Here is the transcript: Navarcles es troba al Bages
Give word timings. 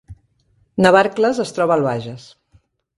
Navarcles 0.85 1.43
es 1.47 1.55
troba 1.59 1.79
al 1.79 1.89
Bages 1.93 2.29